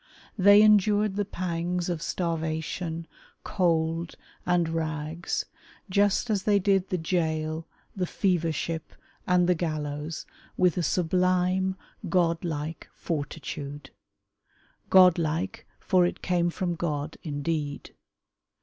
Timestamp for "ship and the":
8.51-9.53